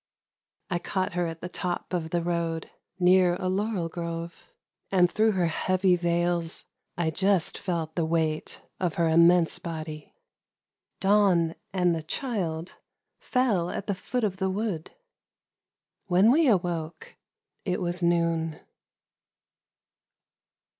[0.71, 4.31] I caught her at the t'>p <>t the road, near a laun
[4.91, 6.41] ami through her hea
[6.97, 9.89] I just felt the weight of her immense bod)'
[11.01, 12.77] Dawn and the child
[13.19, 14.89] fell at tl I the wood.
[16.07, 17.15] When u c awoke
[17.63, 17.85] it v.
[17.85, 18.59] a• noon.